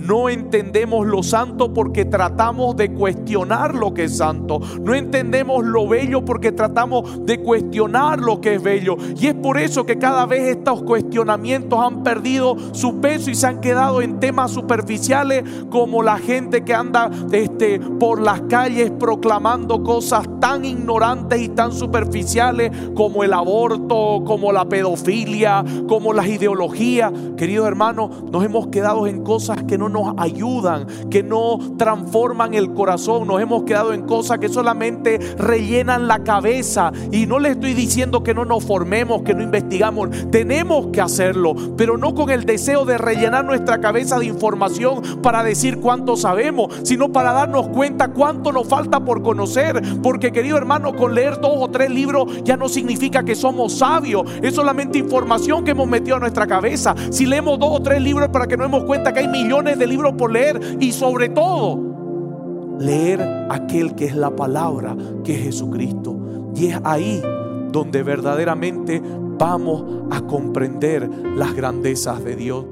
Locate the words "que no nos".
29.64-30.14, 38.22-38.64